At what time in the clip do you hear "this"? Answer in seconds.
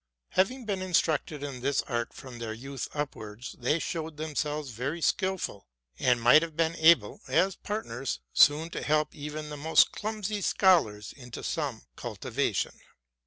1.61-1.83